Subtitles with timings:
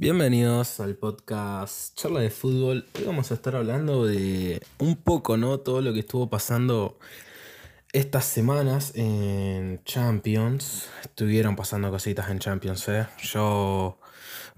[0.00, 2.86] Bienvenidos al podcast Charla de Fútbol.
[2.96, 5.58] Hoy vamos a estar hablando de un poco, ¿no?
[5.58, 6.98] Todo lo que estuvo pasando
[7.92, 10.88] estas semanas en Champions.
[11.02, 13.08] Estuvieron pasando cositas en Champions, ¿eh?
[13.18, 13.98] Yo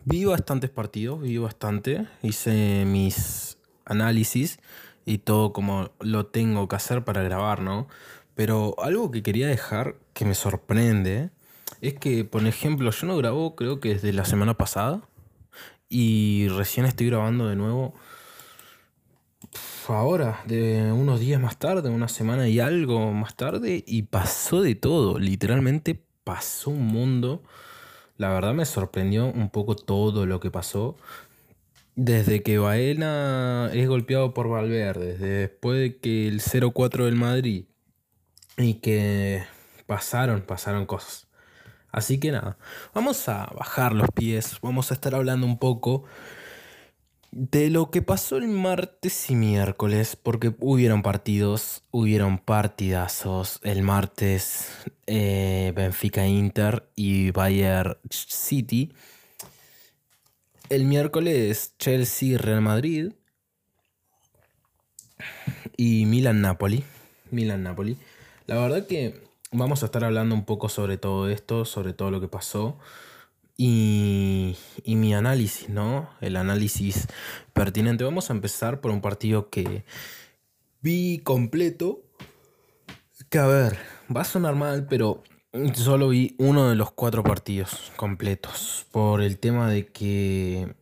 [0.04, 2.06] vi bastantes partidos, vi bastante.
[2.22, 4.60] Hice mis análisis
[5.04, 7.88] y todo como lo tengo que hacer para grabar, ¿no?
[8.36, 11.30] Pero algo que quería dejar que me sorprende
[11.80, 15.02] es que, por ejemplo, yo no grabo creo que desde la semana pasada
[15.92, 17.94] y recién estoy grabando de nuevo
[19.88, 24.74] ahora, de unos días más tarde, una semana y algo más tarde, y pasó de
[24.74, 27.42] todo, literalmente pasó un mundo.
[28.16, 30.96] La verdad me sorprendió un poco todo lo que pasó.
[31.94, 37.66] Desde que Baena es golpeado por Valverde, desde después de que el 0-4 del Madrid
[38.56, 39.44] y que
[39.86, 41.28] pasaron, pasaron cosas.
[41.92, 42.56] Así que nada,
[42.94, 46.04] vamos a bajar los pies, vamos a estar hablando un poco
[47.32, 53.58] de lo que pasó el martes y miércoles, porque hubieron partidos, hubieron partidazos.
[53.62, 54.68] El martes
[55.06, 58.92] eh, Benfica Inter y Bayern City.
[60.68, 63.12] El miércoles Chelsea Real Madrid.
[65.76, 66.84] Y Milan Napoli.
[67.30, 67.96] Milan Napoli.
[68.46, 69.22] La verdad que
[69.52, 72.78] vamos a estar hablando un poco sobre todo esto, sobre todo lo que pasó.
[73.56, 76.08] Y, y, mi análisis, ¿no?
[76.20, 77.06] El análisis
[77.52, 78.02] pertinente.
[78.02, 79.84] Vamos a empezar por un partido que
[80.80, 82.02] vi completo.
[83.28, 83.78] Que a ver,
[84.14, 85.22] va a sonar mal, pero
[85.74, 88.86] solo vi uno de los cuatro partidos completos.
[88.90, 90.74] Por el tema de que...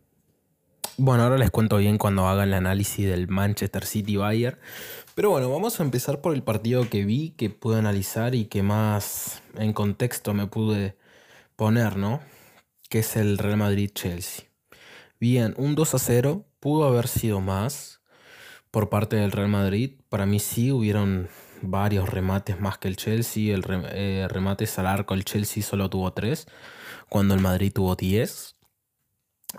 [0.97, 4.57] Bueno, ahora les cuento bien cuando haga el análisis del Manchester City Bayern.
[5.15, 8.61] Pero bueno, vamos a empezar por el partido que vi, que pude analizar y que
[8.61, 10.97] más en contexto me pude
[11.55, 12.21] poner, ¿no?
[12.89, 14.45] Que es el Real Madrid-Chelsea.
[15.19, 18.01] Bien, un 2 a 0 pudo haber sido más
[18.69, 19.99] por parte del Real Madrid.
[20.09, 21.29] Para mí sí hubieron
[21.61, 23.55] varios remates más que el Chelsea.
[23.55, 26.47] El eh, remate al arco, el Chelsea solo tuvo 3,
[27.09, 28.55] cuando el Madrid tuvo 10.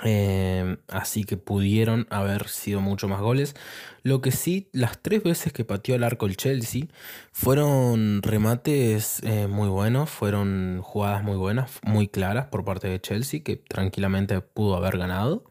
[0.05, 3.55] Eh, así que pudieron haber sido mucho más goles.
[4.03, 6.87] Lo que sí, las tres veces que pateó al arco el Chelsea
[7.33, 13.43] fueron remates eh, muy buenos, fueron jugadas muy buenas, muy claras por parte de Chelsea,
[13.43, 15.45] que tranquilamente pudo haber ganado.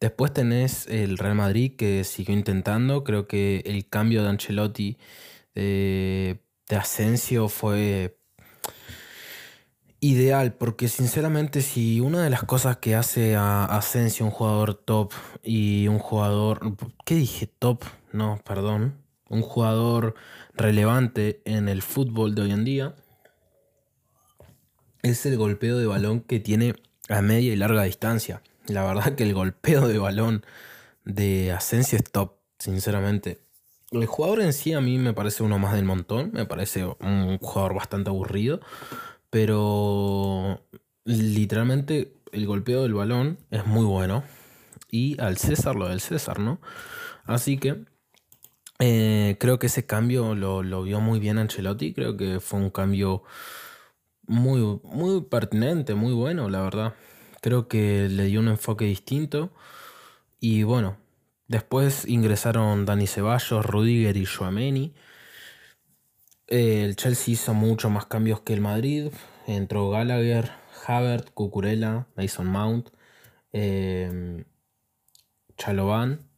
[0.00, 3.04] Después tenés el Real Madrid que siguió intentando.
[3.04, 4.98] Creo que el cambio de Ancelotti
[5.54, 8.18] de, de Asensio fue
[10.04, 15.12] ideal, porque sinceramente si una de las cosas que hace a Asensio un jugador top
[15.42, 16.76] y un jugador,
[17.06, 17.46] ¿qué dije?
[17.46, 18.98] Top, no, perdón,
[19.30, 20.14] un jugador
[20.52, 22.94] relevante en el fútbol de hoy en día,
[25.02, 26.74] es el golpeo de balón que tiene
[27.08, 28.42] a media y larga distancia.
[28.66, 30.44] La verdad que el golpeo de balón
[31.06, 33.38] de Asensio es top, sinceramente.
[33.90, 37.38] El jugador en sí a mí me parece uno más del montón, me parece un
[37.38, 38.60] jugador bastante aburrido.
[39.34, 40.64] Pero
[41.04, 44.22] literalmente el golpeo del balón es muy bueno.
[44.92, 46.60] Y al César lo del César, ¿no?
[47.24, 47.82] Así que
[48.78, 51.92] eh, creo que ese cambio lo, vio muy bien Ancelotti.
[51.94, 53.24] Creo que fue un cambio
[54.24, 56.94] muy, muy pertinente, muy bueno, la verdad.
[57.40, 59.50] Creo que le dio un enfoque distinto.
[60.38, 60.96] Y bueno,
[61.48, 64.94] después ingresaron Dani Ceballos, Rudiger y Joameni
[66.46, 69.08] el Chelsea hizo mucho más cambios que el Madrid.
[69.46, 70.50] Entró Gallagher,
[70.86, 72.88] Havert, Cucurella, Mason Mount,
[73.52, 74.44] eh,
[75.56, 76.28] Chalovan.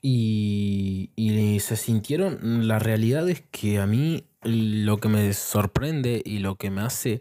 [0.00, 2.68] Y, y, se sintieron.
[2.68, 7.20] La realidad es que a mí lo que me sorprende y lo que me hace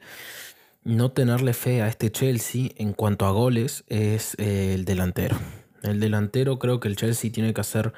[0.83, 5.37] no tenerle fe a este Chelsea en cuanto a goles es eh, el delantero.
[5.81, 7.93] El delantero creo que el Chelsea tiene que hacer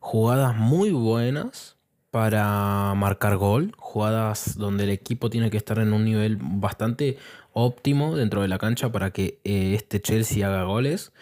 [0.00, 1.75] jugadas muy buenas
[2.16, 7.18] para marcar gol, jugadas donde el equipo tiene que estar en un nivel bastante
[7.52, 11.12] óptimo dentro de la cancha para que eh, este Chelsea haga goles.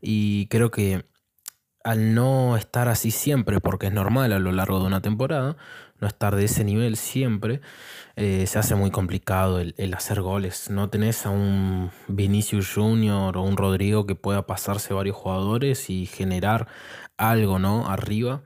[0.00, 1.06] Y creo que
[1.82, 5.56] al no estar así siempre, porque es normal a lo largo de una temporada,
[5.98, 7.60] no estar de ese nivel siempre,
[8.14, 10.70] eh, se hace muy complicado el, el, hacer goles.
[10.70, 16.06] No tenés a un Vinicius Junior o un Rodrigo que pueda pasarse varios jugadores y
[16.06, 16.68] generar
[17.16, 17.88] algo, ¿no?
[17.88, 18.44] Arriba.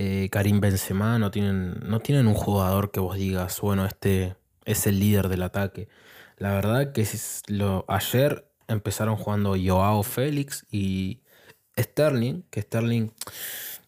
[0.00, 4.86] Eh, Karim Benzema, no tienen, no tienen un jugador que vos digas, bueno, este es
[4.86, 5.88] el líder del ataque.
[6.36, 7.04] La verdad que
[7.48, 11.22] lo, ayer empezaron jugando Joao Félix y
[11.76, 13.10] Sterling, que Sterling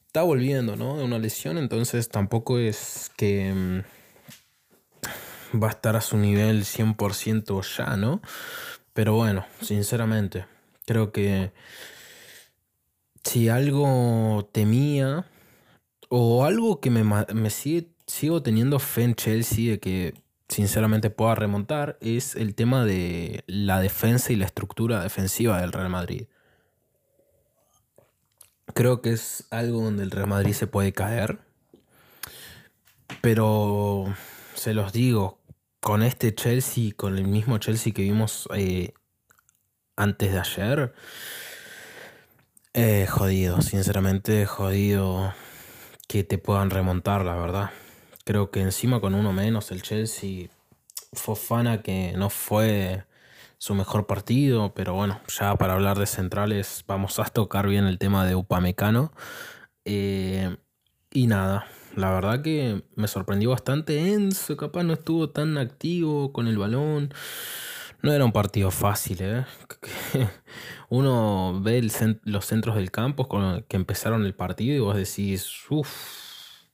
[0.06, 0.96] está volviendo, ¿no?
[0.96, 3.84] De una lesión, entonces tampoco es que mm,
[5.62, 8.20] va a estar a su nivel 100% ya, ¿no?
[8.94, 10.44] Pero bueno, sinceramente,
[10.90, 11.52] Creo que
[13.22, 15.24] si algo temía
[16.10, 20.14] o algo que me, me sigue, sigo teniendo fe en Chelsea de que
[20.48, 25.88] sinceramente pueda remontar es el tema de la defensa y la estructura defensiva del Real
[25.88, 26.26] Madrid.
[28.74, 31.38] Creo que es algo donde el Real Madrid se puede caer.
[33.20, 34.12] Pero
[34.54, 35.38] se los digo,
[35.80, 38.94] con este Chelsea, con el mismo Chelsea que vimos eh,
[39.96, 40.94] antes de ayer,
[42.74, 45.32] eh, jodido, sinceramente jodido
[46.10, 47.70] que te puedan remontar, la verdad.
[48.24, 50.48] Creo que encima con uno menos el Chelsea,
[51.12, 53.04] Fofana que no fue
[53.58, 57.98] su mejor partido, pero bueno, ya para hablar de centrales vamos a tocar bien el
[57.98, 59.12] tema de Upamecano.
[59.84, 60.56] Eh,
[61.12, 64.12] y nada, la verdad que me sorprendió bastante.
[64.12, 67.14] Enzo capaz no estuvo tan activo con el balón.
[68.02, 69.46] No era un partido fácil, ¿eh?
[70.90, 71.88] Uno ve
[72.25, 76.64] los centros del campo con que empezaron el partido y vos decís, uff,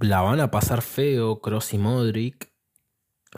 [0.00, 2.52] la van a pasar feo Cross y Modric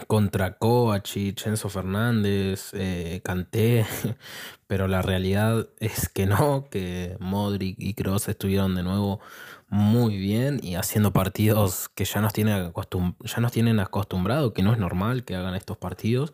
[0.07, 3.85] contra Kovacic, Enzo Fernández, eh, Kanté,
[4.67, 9.21] pero la realidad es que no, que Modric y Kroos estuvieron de nuevo
[9.69, 14.73] muy bien y haciendo partidos que ya nos, tienen ya nos tienen acostumbrado, que no
[14.73, 16.33] es normal que hagan estos partidos.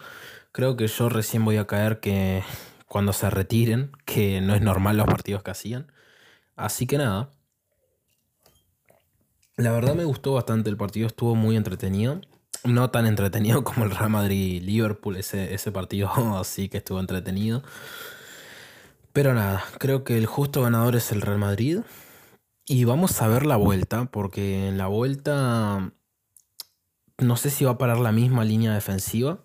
[0.52, 2.44] Creo que yo recién voy a caer que
[2.90, 5.92] cuando se retiren, que no es normal los partidos que hacían.
[6.56, 7.30] Así que nada.
[9.56, 12.20] La verdad me gustó bastante el partido, estuvo muy entretenido
[12.64, 16.10] no tan entretenido como el Real Madrid-Liverpool, ese, ese partido
[16.44, 17.62] sí que estuvo entretenido.
[19.12, 21.80] Pero nada, creo que el justo ganador es el Real Madrid.
[22.66, 25.92] Y vamos a ver la vuelta, porque en la vuelta
[27.18, 29.44] no sé si va a parar la misma línea defensiva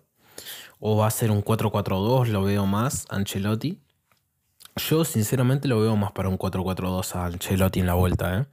[0.80, 3.80] o va a ser un 4-4-2, lo veo más, Ancelotti.
[4.76, 8.40] Yo sinceramente lo veo más para un 4-4-2 a Ancelotti en la vuelta.
[8.40, 8.46] ¿eh?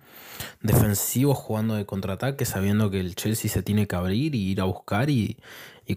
[0.61, 4.63] Defensivo jugando de contraataque, sabiendo que el Chelsea se tiene que abrir y ir a
[4.63, 5.09] buscar.
[5.09, 5.37] Y,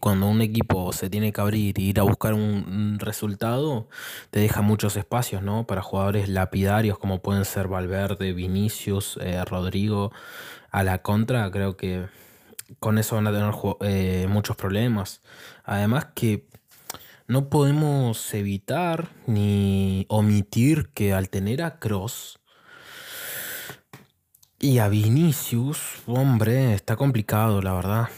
[0.01, 3.89] cuando un equipo se tiene que abrir y ir a buscar un, resultado,
[4.31, 5.65] te deja muchos espacios ¿no?
[5.65, 10.11] para jugadores lapidarios como pueden ser Valverde, Vinicius, eh, Rodrigo.
[10.73, 12.07] A la contra, creo que
[12.79, 15.23] con eso van a tener eh, muchos problemas.
[15.65, 16.47] Además que
[17.29, 22.39] no podemos evitar ni omitir que al tener a Cross
[24.59, 28.09] y a Vinicius, hombre, está complicado, la verdad.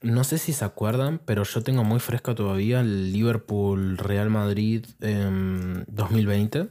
[0.00, 4.84] No sé si se acuerdan, pero yo tengo muy fresca todavía el Liverpool Real Madrid
[5.00, 6.68] 2020.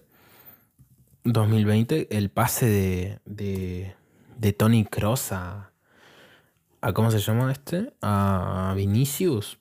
[1.23, 3.95] 2020, el pase de, de,
[4.37, 5.70] de Tony Cross a,
[6.81, 6.93] a.
[6.93, 7.93] ¿Cómo se llama este?
[8.01, 9.57] A Vinicius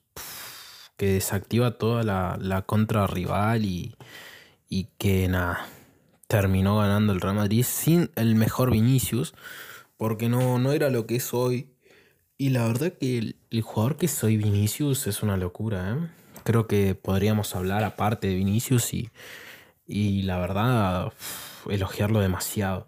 [1.01, 3.95] que desactiva toda la, la contra rival y,
[4.69, 5.65] y que nada,
[6.27, 9.33] terminó ganando el Real Madrid sin el mejor Vinicius,
[9.97, 11.71] porque no, no era lo que es hoy.
[12.37, 16.07] Y la verdad que el, jugador que soy Vinicius es una locura, ¿eh?
[16.43, 19.09] Creo que podríamos hablar aparte de Vinicius y,
[19.87, 21.11] y la verdad
[21.67, 22.87] elogiarlo demasiado.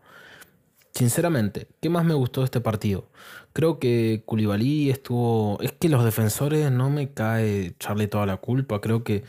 [0.93, 3.09] Sinceramente, ¿qué más me gustó de este partido?
[3.53, 5.59] Creo que Koulibaly estuvo...
[5.61, 8.81] Es que los defensores no me cae echarle toda la culpa.
[8.81, 9.23] Creo que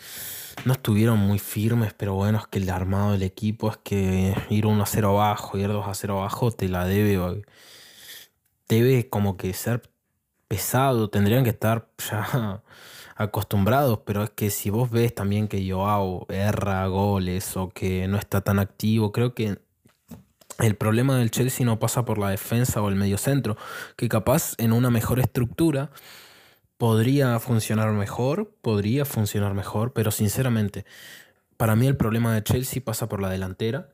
[0.64, 4.66] no estuvieron muy firmes, pero bueno, es que el armado del equipo es que ir
[4.66, 7.42] 1 a 0 abajo, ir 2 a 0 abajo, te la debe...
[8.66, 9.82] Debe como que ser
[10.48, 11.10] pesado.
[11.10, 12.62] Tendrían que estar ya
[13.16, 18.18] acostumbrados, pero es que si vos ves también que Joao erra goles o que no
[18.18, 19.58] está tan activo, creo que
[20.58, 23.56] el problema del Chelsea no pasa por la defensa o el mediocentro,
[23.96, 25.90] que capaz en una mejor estructura
[26.78, 30.84] podría funcionar mejor, podría funcionar mejor, pero sinceramente,
[31.56, 33.90] para mí el problema de Chelsea pasa por la delantera.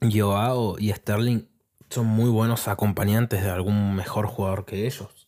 [0.00, 1.42] Joao y Sterling
[1.90, 5.26] son muy buenos acompañantes de algún mejor jugador que ellos.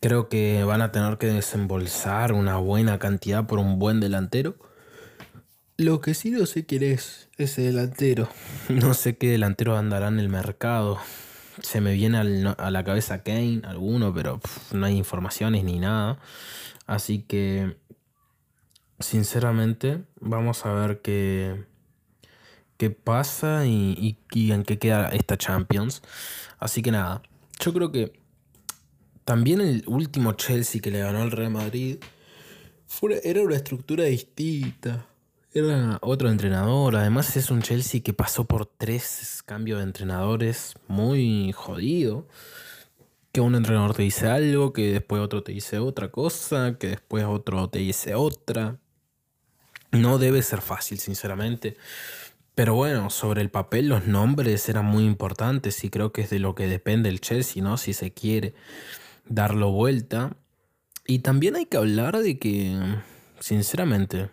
[0.00, 4.56] Creo que van a tener que desembolsar una buena cantidad por un buen delantero
[5.76, 8.28] lo que sí no sé quién es ese delantero.
[8.68, 10.98] No sé qué delantero andará en el mercado.
[11.60, 14.40] Se me viene a la cabeza Kane, alguno, pero
[14.72, 16.18] no hay informaciones ni nada.
[16.86, 17.76] Así que,
[18.98, 21.64] sinceramente, vamos a ver qué,
[22.78, 26.02] qué pasa y, en qué queda esta Champions.
[26.58, 27.22] Así que nada,
[27.60, 28.12] yo creo que
[29.24, 31.98] también el último Chelsea que le ganó al Real Madrid
[33.24, 35.06] era una estructura distinta
[35.54, 41.52] era otro entrenador, además es un Chelsea que pasó por tres cambios de entrenadores muy
[41.52, 42.26] jodido.
[43.32, 47.24] Que un entrenador te dice algo, que después otro te dice otra cosa, que después
[47.24, 48.78] otro te dice otra.
[49.90, 51.76] No debe ser fácil, sinceramente.
[52.54, 56.38] Pero bueno, sobre el papel los nombres eran muy importantes y creo que es de
[56.38, 57.78] lo que depende el Chelsea, ¿no?
[57.78, 58.54] Si se quiere
[59.26, 60.36] darlo vuelta.
[61.06, 62.78] Y también hay que hablar de que,
[63.40, 64.28] sinceramente,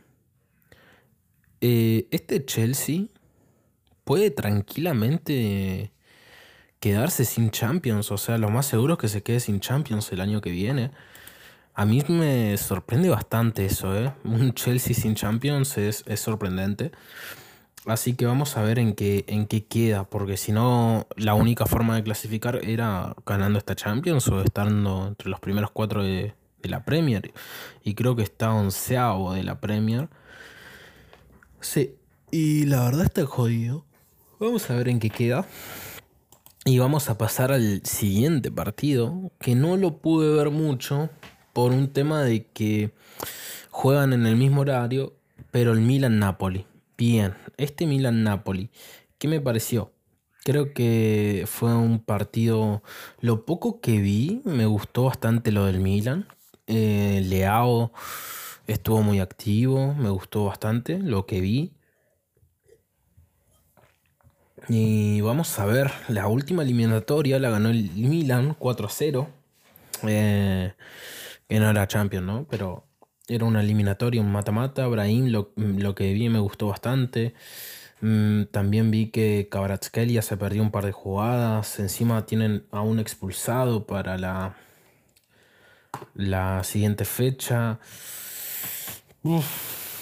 [1.61, 3.05] eh, este Chelsea
[4.03, 5.91] puede tranquilamente
[6.79, 8.11] quedarse sin Champions.
[8.11, 10.91] O sea, lo más seguro es que se quede sin Champions el año que viene.
[11.73, 14.13] A mí me sorprende bastante eso, ¿eh?
[14.23, 16.91] Un Chelsea sin Champions es, es sorprendente.
[17.85, 21.65] Así que vamos a ver en qué, en qué queda, porque si no, la única
[21.65, 26.83] forma de clasificar era ganando esta Champions o estando entre los primeros cuatro de, la
[26.83, 27.33] Premier.
[27.83, 30.09] Y creo que está onceavo de la Premier.
[31.61, 31.95] Sí,
[32.31, 33.85] y la verdad está jodido.
[34.39, 35.45] Vamos a ver en qué queda.
[36.65, 41.09] Y vamos a pasar al siguiente partido, que no lo pude ver mucho
[41.51, 42.91] por un tema de que
[43.69, 45.13] juegan en el mismo horario,
[45.51, 46.65] pero el Milan-Napoli.
[46.97, 48.69] Bien, este Milan-Napoli,
[49.17, 49.91] ¿qué me pareció?
[50.43, 52.83] Creo que fue un partido,
[53.19, 56.27] lo poco que vi, me gustó bastante lo del Milan.
[56.67, 57.91] Eh, Leao
[58.73, 61.73] estuvo muy activo, me gustó bastante lo que vi.
[64.67, 69.27] Y vamos a ver, la última eliminatoria la ganó el Milan 4-0.
[70.03, 70.73] Eh,
[71.47, 72.45] que no era Champions, ¿no?
[72.49, 72.85] Pero
[73.27, 74.85] era una eliminatoria, un mata-mata.
[74.87, 77.33] Brahim, lo, que vi me gustó bastante.
[78.01, 81.79] Mm, también vi que Kvaratskhelia se perdió un par de jugadas.
[81.79, 84.55] Encima tienen a un expulsado para la,
[86.13, 87.79] la siguiente fecha.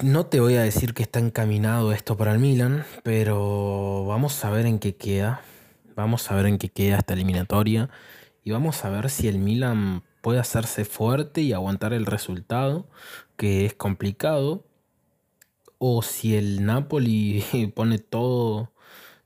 [0.03, 4.51] No te voy a decir que está encaminado esto para el Milan, pero vamos a
[4.51, 5.41] ver en qué queda.
[5.95, 7.89] Vamos a ver en qué queda esta eliminatoria.
[8.43, 12.87] Y vamos a ver si el Milan puede hacerse fuerte y aguantar el resultado,
[13.35, 14.65] que es complicado,
[15.79, 17.43] o si el Napoli
[17.75, 18.71] pone todo,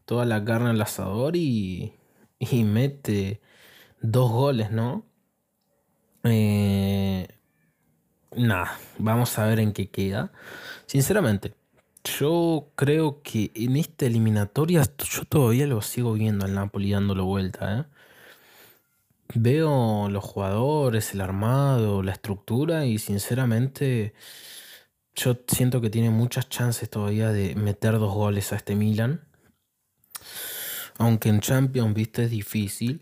[0.05, 1.93] toda la carne al asador y,
[2.39, 3.41] y mete
[4.01, 5.05] dos goles, ¿no?
[6.23, 7.27] Eh,
[8.35, 10.31] nada, vamos a ver en qué queda.
[10.85, 11.53] Sinceramente,
[12.03, 17.79] yo creo que en esta eliminatoria yo todavía lo sigo viendo al Napoli dándolo vuelta,
[17.79, 17.85] ¿eh?
[19.33, 24.13] Veo los jugadores, el armado, la estructura y sinceramente
[25.15, 29.21] yo siento que tiene muchas chances todavía de meter dos goles a este Milan.
[30.97, 33.01] Aunque en Champions, viste, es difícil.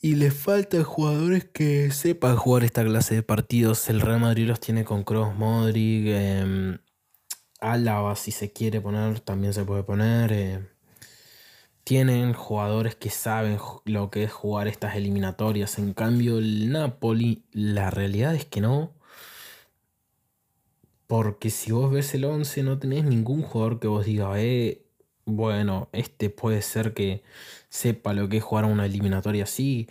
[0.00, 3.88] Y le faltan jugadores que sepan jugar esta clase de partidos.
[3.88, 6.06] El Real Madrid los tiene con Kroos, Modric,
[7.60, 10.32] Álava si se quiere poner, también se puede poner.
[10.32, 10.68] Eh,
[11.82, 15.78] tienen jugadores que saben lo que es jugar estas eliminatorias.
[15.78, 18.92] En cambio, el Napoli, la realidad es que no.
[21.08, 24.87] Porque si vos ves el 11, no tenés ningún jugador que vos diga, eh,
[25.28, 27.22] bueno, este puede ser que
[27.68, 29.88] sepa lo que es jugar una eliminatoria así.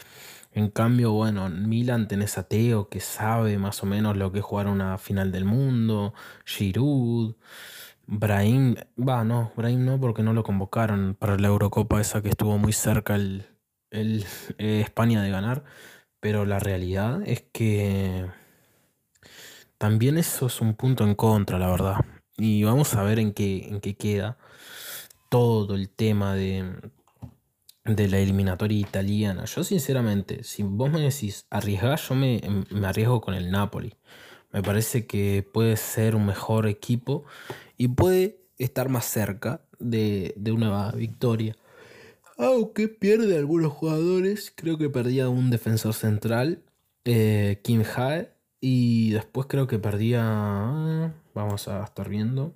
[0.51, 4.39] En cambio, bueno, en Milan tenés a Teo que sabe más o menos lo que
[4.39, 6.13] es jugar una final del mundo.
[6.45, 7.35] Giroud.
[8.07, 12.57] Brahim, va, no, Brahim no, porque no lo convocaron para la Eurocopa esa que estuvo
[12.57, 13.45] muy cerca el,
[13.91, 14.25] el
[14.57, 15.63] eh, España de ganar.
[16.19, 18.25] Pero la realidad es que
[19.77, 21.97] también eso es un punto en contra, la verdad.
[22.37, 24.37] Y vamos a ver en qué, en qué queda
[25.29, 26.65] todo el tema de,
[27.85, 29.45] de la eliminatoria italiana.
[29.45, 33.93] Yo sinceramente, si vos me decís arriesgar, yo me, me arriesgo con el Napoli.
[34.51, 37.25] Me parece que puede ser un mejor equipo
[37.77, 41.55] y puede estar más cerca de, una victoria.
[42.37, 46.63] Aunque pierde algunos jugadores, creo que perdía un defensor central,
[47.05, 51.13] eh, Kim Hae, y después creo que perdía...
[51.33, 52.55] Vamos a estar viendo.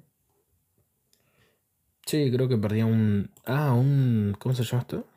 [2.06, 3.32] Sí, creo que perdía un...
[3.46, 4.36] Ah, un...
[4.40, 5.08] ¿Cómo se llama esto?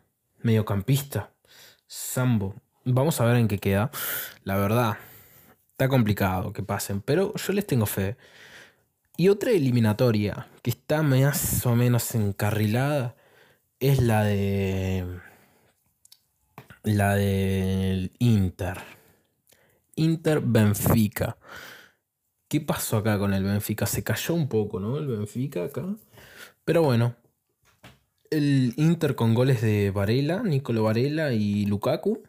[0.42, 1.30] Mediocampista.
[1.86, 2.54] Sambo.
[2.84, 3.90] Vamos a ver en qué queda.
[4.44, 4.98] La verdad,
[5.72, 8.16] está complicado que pasen, pero yo les tengo fe.
[9.16, 13.14] Y otra eliminatoria que está más o menos encarrilada
[13.80, 15.20] es la de.
[16.82, 18.78] La del Inter.
[19.96, 21.38] Inter Benfica.
[22.48, 23.86] ¿Qué pasó acá con el Benfica?
[23.86, 24.98] Se cayó un poco, ¿no?
[24.98, 25.96] El Benfica acá.
[26.64, 27.16] Pero bueno.
[28.30, 32.22] El Inter con goles de Varela, Nicolo Varela y Lukaku.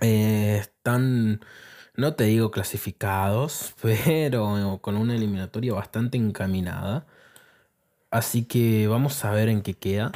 [0.00, 1.40] Eh, están
[1.96, 7.06] no te digo clasificados, pero con una eliminatoria bastante encaminada.
[8.10, 10.12] Así que vamos a ver en qué queda.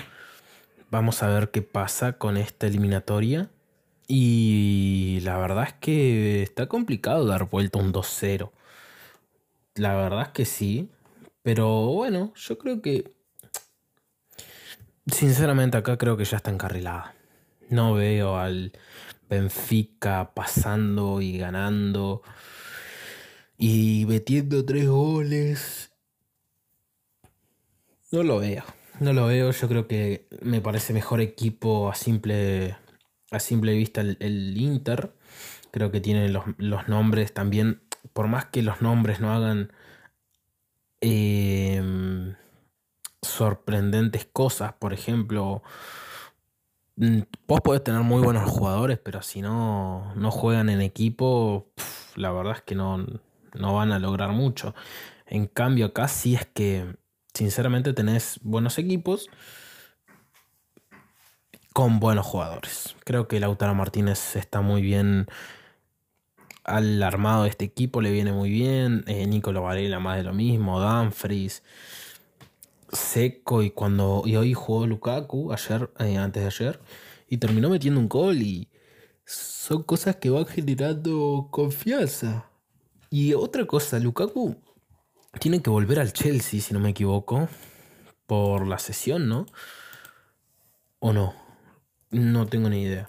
[0.90, 3.50] Vamos a ver qué pasa con esta eliminatoria.
[4.08, 8.50] Y la verdad es que está complicado dar vuelta un 2-0.
[9.76, 10.90] la verdad es que sí.
[11.48, 13.10] Pero bueno, yo creo que.
[15.06, 17.14] Sinceramente, acá creo que ya está encarrilada.
[17.70, 18.72] No veo al
[19.30, 22.20] Benfica pasando y ganando
[23.56, 25.90] y metiendo tres goles.
[28.12, 28.64] No lo veo.
[29.00, 29.50] No lo veo.
[29.50, 32.76] Yo creo que me parece mejor equipo a simple,
[33.30, 35.14] a simple vista el, Inter.
[35.70, 37.80] Creo que tiene los, los nombres también.
[38.12, 39.72] Por más que los nombres no hagan
[41.00, 42.34] Em,
[43.22, 44.72] sorprendentes cosas.
[44.74, 45.62] Por ejemplo,
[46.96, 51.68] mm, vos podés tener muy buenos jugadores, pero si no, no juegan en equipo,
[52.16, 53.04] la verdad es que no,
[53.54, 54.74] no van a lograr mucho.
[55.26, 56.96] En cambio, acá sí es que,
[57.34, 59.28] sinceramente, tenés buenos equipos
[61.72, 62.96] con buenos jugadores.
[63.04, 65.28] Creo que Lautaro Martínez está muy bien
[66.68, 69.04] al armado de este equipo le viene muy bien.
[69.06, 70.80] Eh, Nicolo Varela más de lo mismo.
[70.80, 71.62] Danfries.
[72.92, 76.80] Seco y cuando y hoy jugó Lukaku ayer, eh, antes de ayer,
[77.28, 78.68] y terminó metiendo un gol y
[79.24, 82.50] son cosas que van generando confianza.
[83.10, 84.56] Y otra cosa, Lukaku
[85.38, 87.48] tiene que volver al Chelsea, si no me equivoco,
[88.26, 89.46] por la sesión, ¿no?
[90.98, 91.34] ¿O no?
[92.10, 93.08] No tengo ni idea.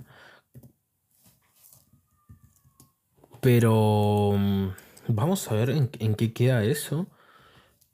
[3.41, 4.67] Pero mm,
[5.08, 7.08] vamos a ver en, qué queda eso.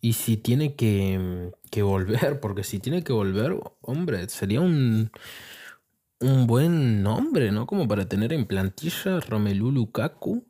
[0.01, 5.11] Y si tiene que, que, volver, porque si tiene que volver, hombre, sería un,
[6.19, 7.65] un buen nombre, ¿no?
[7.67, 10.45] Como para tener en plantilla Romelu Lukaku.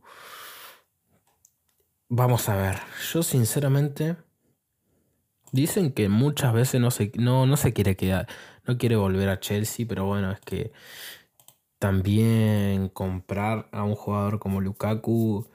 [2.09, 2.77] Vamos a ver,
[3.11, 4.17] yo sinceramente...
[5.51, 8.27] Dicen que muchas veces no se, no, no se quiere quedar,
[8.65, 10.73] no quiere volver a Chelsea, pero bueno, es que
[11.79, 15.47] también comprar a un jugador como Lukaku,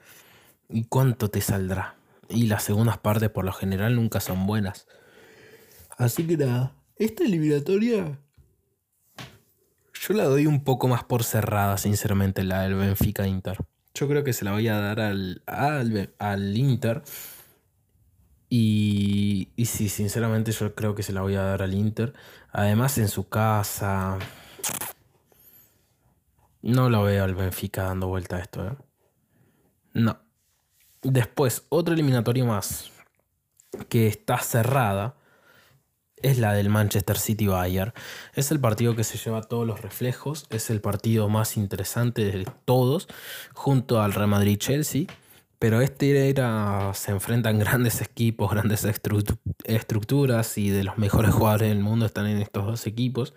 [0.69, 1.95] ¿y cuánto te saldrá?
[2.29, 4.87] Y las segundas partes por lo general nunca son buenas.
[5.97, 8.17] Así que nada, esta eliminatoria
[10.01, 13.57] yo la doy un poco más por cerrada, sinceramente, la del Benfica Inter.
[13.93, 17.03] Yo creo que se la voy a dar al, al, Inter.
[18.49, 22.13] Y, y sí, sinceramente yo creo que se la voy a dar al Inter.
[22.51, 24.17] Además en su casa.
[26.61, 28.75] No lo veo al Benfica dando vuelta a esto, ¿eh?
[29.93, 30.19] No.
[31.01, 32.91] Después, otra eliminatoria más
[33.89, 35.15] que está cerrada
[36.17, 37.93] es la del Manchester City Bayern.
[38.33, 42.45] Es el partido que se lleva todos los reflejos, es el partido más interesante de
[42.65, 43.07] todos,
[43.53, 45.05] junto al Real Madrid Chelsea.
[45.59, 48.83] Pero este era, se enfrentan grandes equipos, grandes
[49.63, 53.35] estructuras y de los mejores jugadores del mundo están en estos dos equipos.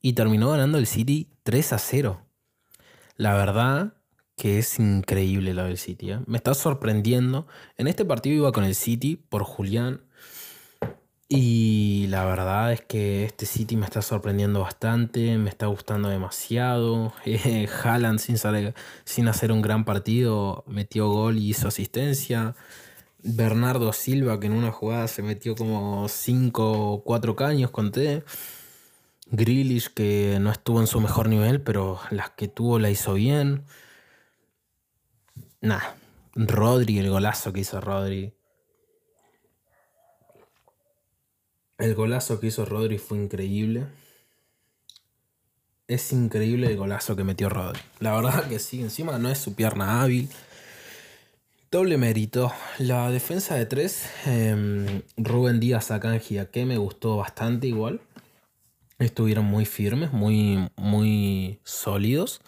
[0.00, 2.20] Y terminó ganando el City 3 a 0.
[3.16, 3.94] La verdad
[4.36, 6.12] que es increíble lo del City.
[6.12, 6.20] ¿eh?
[6.26, 7.46] Me está sorprendiendo.
[7.76, 10.02] En este partido iba con el City por Julián.
[11.28, 15.38] Y la verdad es que este City me está sorprendiendo bastante.
[15.38, 17.12] Me está gustando demasiado.
[17.26, 18.36] Eh, Haaland sin,
[19.04, 22.54] sin hacer un gran partido metió gol y hizo asistencia.
[23.22, 28.22] Bernardo Silva que en una jugada se metió como 5 o 4 caños, conté.
[29.30, 33.64] Grealish que no estuvo en su mejor nivel, pero las que tuvo la hizo bien.
[35.60, 35.80] Nah,
[36.34, 38.34] Rodri, el golazo que hizo Rodri.
[41.78, 43.86] El golazo que hizo Rodri fue increíble.
[45.88, 47.80] Es increíble el golazo que metió Rodri.
[48.00, 50.28] La verdad que sí, encima no es su pierna hábil.
[51.70, 52.52] Doble mérito.
[52.78, 58.00] La defensa de tres, em, Rubén Díaz, Akanji, que me gustó bastante igual
[58.98, 62.40] estuvieron muy firmes, muy, muy sólidos.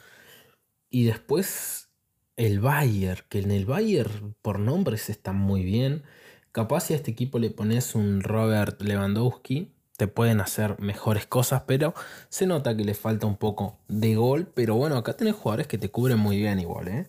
[0.90, 1.90] Y después
[2.36, 6.04] el Bayern, que en el Bayern por nombres están muy bien.
[6.52, 11.62] Capaz si a este equipo le pones un Robert Lewandowski, te pueden hacer mejores cosas,
[11.66, 11.94] pero
[12.28, 14.50] se nota que le falta un poco de gol.
[14.54, 17.08] Pero bueno, acá tenés jugadores que te cubren muy bien igual, ¿eh?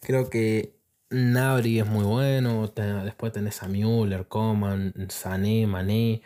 [0.00, 0.76] Creo que
[1.10, 2.72] Nabri es muy bueno.
[3.04, 6.22] Después tenés a Müller, Coman, Sané, Mané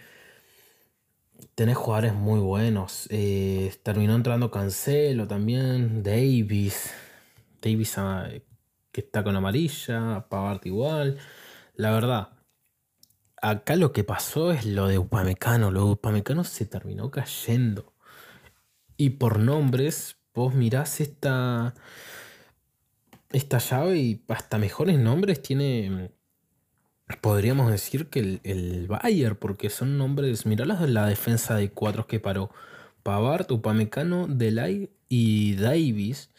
[1.55, 3.09] tenés jugadores muy buenos.
[3.11, 6.93] Eh, terminó entrando Cancelo también, Davis.
[7.61, 8.29] Davis ah,
[8.93, 11.19] que está con amarilla, Pavard igual.
[11.75, 12.31] La verdad,
[13.43, 15.71] acá lo que pasó es lo de Upamecano.
[15.71, 17.95] Lo de Upamecano se terminó cayendo.
[18.97, 21.75] Y por nombres, vos mirás esta,
[23.31, 26.16] esta llave y hasta mejores nombres tiene
[27.21, 32.07] podríamos decir que el, el Bayern, porque son nombres, mirá la, la defensa de cuatro
[32.07, 32.51] que paró.
[33.03, 36.31] Pavard, Upamecano, Delay y Davis.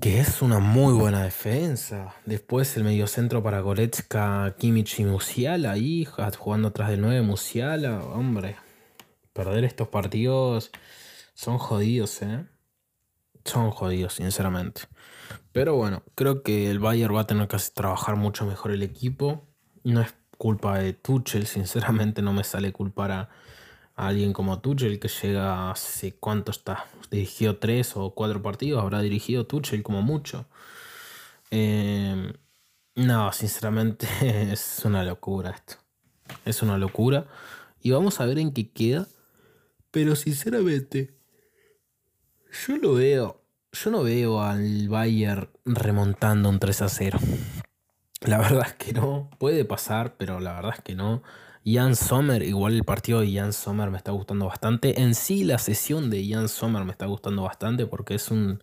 [0.00, 2.14] que es una muy buena defensa.
[2.24, 6.06] Después el mediocentro para Goretzka, Kimmich y Musiala ahí,
[6.38, 8.00] jugando atrás del 9 Musiala.
[8.04, 8.56] Hombre,
[9.32, 10.70] perder estos partidos
[11.34, 12.44] son jodidos, ¿eh?
[13.44, 14.82] Son jodidos, sinceramente.
[15.52, 19.46] Pero bueno, creo que el Bayern va a tener que trabajar mucho mejor el equipo.
[19.84, 23.28] No es culpa de Tuchel, sinceramente no me sale culpar a
[23.96, 29.46] alguien como Tuchel que llega hace cuánto está, dirigió tres o cuatro partidos, habrá dirigido
[29.46, 30.46] Tuchel como mucho.
[31.50, 32.32] Em,
[32.94, 34.06] no, sinceramente
[34.52, 35.74] es una locura esto.
[36.44, 37.26] Es una locura.
[37.80, 39.06] Y vamos a ver en qué queda.
[39.90, 41.17] Pero sinceramente,
[42.66, 43.42] yo lo veo.
[43.72, 47.18] Yo no veo al Bayern remontando un 3 a 0.
[48.22, 49.30] La verdad es que no.
[49.38, 51.22] Puede pasar, pero la verdad es que no.
[51.64, 55.00] Jan Sommer, igual el partido de Jan Sommer me está gustando bastante.
[55.02, 58.62] En sí, la sesión de Jan Sommer me está gustando bastante porque es un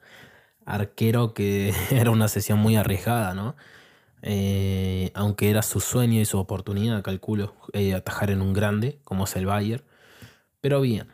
[0.66, 3.56] arquero que era una sesión muy arriesgada, ¿no?
[4.22, 9.26] Eh, aunque era su sueño y su oportunidad, calculo, eh, atajar en un grande, como
[9.26, 9.84] es el Bayern.
[10.62, 11.10] Pero bien,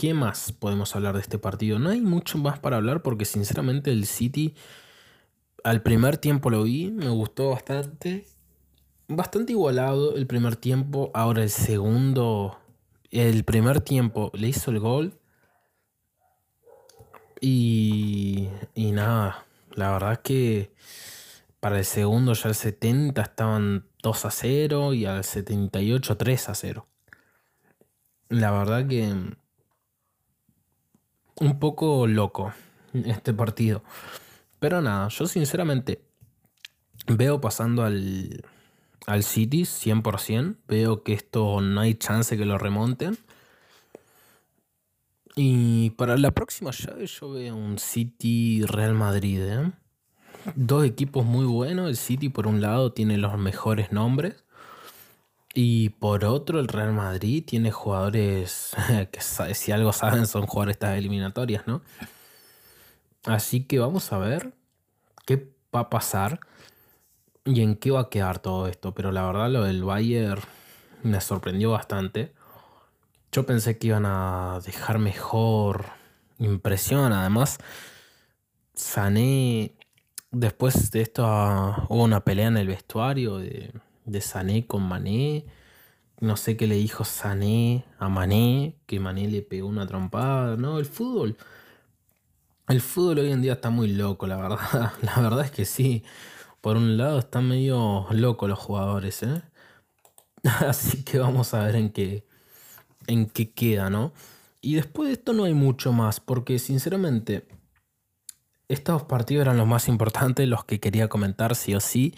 [0.00, 1.78] ¿qué más podemos hablar de este partido?
[1.78, 4.54] No hay mucho más para hablar porque sinceramente el City
[5.62, 8.26] al primer tiempo lo vi, me gustó bastante
[9.08, 11.10] bastante igualado el primer tiempo.
[11.12, 12.58] Ahora el segundo,
[13.10, 15.18] el primer tiempo le hizo el gol.
[17.42, 20.72] Y, y nada, la verdad es que
[21.60, 26.54] para el segundo ya al 70 estaban 2 a 0 y al 78 3 a
[26.54, 26.86] 0.
[28.30, 29.36] La verdad que
[31.40, 32.52] un poco loco
[32.92, 33.82] este partido.
[34.58, 36.02] Pero nada, yo sinceramente
[37.06, 38.44] veo pasando al,
[39.06, 40.56] al City 100%.
[40.68, 43.18] Veo que esto no hay chance que lo remonten.
[45.36, 49.40] Y para la próxima llave yo veo un City Real Madrid.
[49.42, 49.72] ¿eh?
[50.54, 51.88] Dos equipos muy buenos.
[51.88, 54.44] El City por un lado tiene los mejores nombres.
[55.54, 58.72] Y por otro el Real Madrid tiene jugadores
[59.10, 59.20] que
[59.54, 61.82] si algo saben son jugar estas eliminatorias, ¿no?
[63.24, 64.52] Así que vamos a ver
[65.26, 66.40] qué va a pasar
[67.44, 68.94] y en qué va a quedar todo esto.
[68.94, 70.40] Pero la verdad lo del Bayern
[71.02, 72.32] me sorprendió bastante.
[73.32, 75.86] Yo pensé que iban a dejar mejor
[76.38, 77.12] impresión.
[77.12, 77.58] Además,
[78.74, 79.74] Sané,
[80.30, 83.72] después de esto ah, hubo una pelea en el vestuario de,
[84.04, 85.46] de Sané con Mané.
[86.20, 90.56] No sé qué le dijo Sané a Mané, que Mané le pegó una trompada.
[90.56, 91.36] No, el fútbol.
[92.68, 94.92] El fútbol hoy en día está muy loco, la verdad.
[95.02, 96.04] La verdad es que sí.
[96.60, 99.42] Por un lado están medio locos los jugadores, ¿eh?
[100.44, 102.26] Así que vamos a ver en qué,
[103.06, 104.12] en qué queda, ¿no?
[104.60, 107.48] Y después de esto no hay mucho más, porque sinceramente
[108.68, 112.14] estos partidos eran los más importantes, los que quería comentar sí o sí.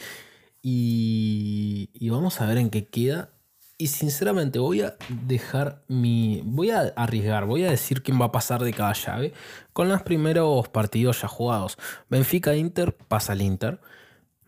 [0.63, 3.31] Y, y vamos a ver en qué queda.
[3.79, 4.97] Y sinceramente voy a
[5.27, 6.41] dejar mi...
[6.45, 9.33] Voy a arriesgar, voy a decir quién va a pasar de cada llave
[9.73, 11.79] con los primeros partidos ya jugados.
[12.09, 13.81] Benfica-Inter pasa al Inter.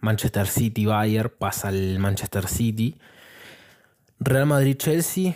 [0.00, 2.96] Manchester City Bayern pasa al Manchester City.
[4.20, 5.34] Real Madrid Chelsea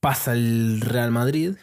[0.00, 1.56] pasa el Real Madrid.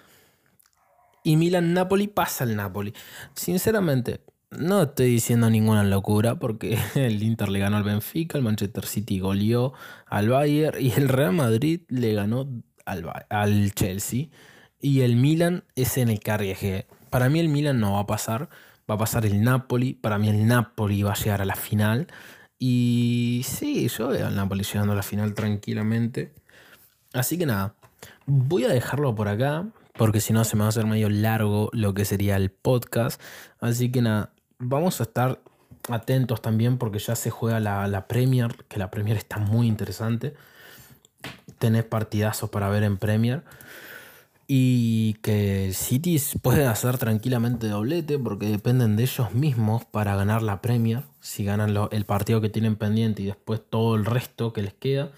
[1.24, 2.94] Y Milan Napoli pasa el Napoli.
[3.34, 4.22] Sinceramente,
[4.58, 9.20] no estoy diciendo ninguna locura porque el Inter le ganó al Benfica, el Manchester City
[9.20, 9.74] goleó
[10.08, 12.48] al Bayern y el Real Madrid le ganó
[12.86, 14.28] al, al Chelsea.
[14.80, 18.50] Y el Milan es en el que Para mí el Milan no va a pasar
[18.89, 19.94] va a pasar el Napoli.
[19.94, 22.08] Para mí el Napoli va a llegar a la final.
[22.60, 26.34] Y sí, yo veo al Napoli llegando a la final tranquilamente.
[27.13, 27.76] Así que nada,
[28.26, 31.70] voy a dejarlo por acá, porque si no se me va a hacer medio largo
[31.74, 33.22] lo que sería el podcast.
[33.60, 35.39] Así que nada, vamos a estar
[35.89, 40.34] atentos también porque ya se juega la, la Premier, que la Premier está muy interesante.
[41.60, 43.44] Tenés partidazos para ver en Premier.
[44.48, 50.62] Y que City puede hacer tranquilamente doblete porque dependen de ellos mismos para ganar la
[50.62, 51.04] Premier.
[51.20, 55.12] Si ganan el partido que tienen pendiente y después todo el resto que les queda,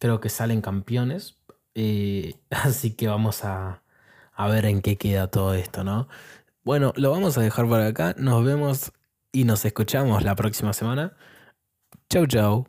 [0.00, 1.36] creo que salen campeones.
[1.74, 3.82] Eh, así que vamos a,
[4.34, 6.08] a ver en qué queda todo esto, ¿no?
[6.66, 8.16] Bueno, lo vamos a dejar por acá.
[8.18, 8.92] Nos vemos
[9.30, 11.16] y nos escuchamos la próxima semana.
[12.10, 12.66] Chau, chau.